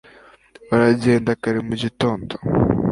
baragenda 0.69 1.31
kare 1.41 1.57
cyane 1.57 1.67
mu 1.67 1.75
gitondo 1.81 2.33